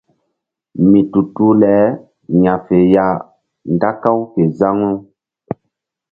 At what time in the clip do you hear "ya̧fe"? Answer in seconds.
2.43-2.77